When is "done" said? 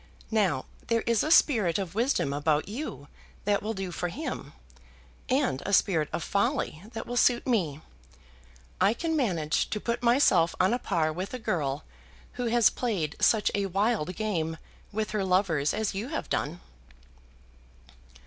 16.31-16.61